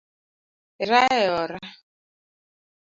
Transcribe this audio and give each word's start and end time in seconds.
Erae 0.83 1.21
ora 1.43 1.59